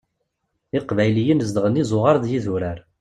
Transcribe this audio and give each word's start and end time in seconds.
Iqbayliyen 0.77 1.43
zedɣen 1.47 1.81
izuɣar 1.81 2.15
d 2.23 2.25
yidurar. 2.31 2.79